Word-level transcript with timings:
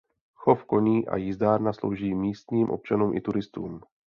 Chov 0.33 0.65
koní 0.65 1.07
a 1.07 1.17
jízdárna 1.17 1.73
slouží 1.73 2.15
místním 2.15 2.69
občanům 2.69 3.13
i 3.17 3.21
turistům. 3.21 3.81